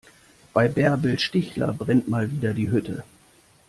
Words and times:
Bei 0.51 0.67
Bärbel 0.67 1.19
Stichler 1.19 1.73
brennt 1.73 2.07
mal 2.07 2.31
wieder 2.31 2.55
die 2.55 2.71
Hütte. 2.71 3.03